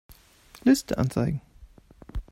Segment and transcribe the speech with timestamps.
[0.63, 1.41] Liste anzeigen.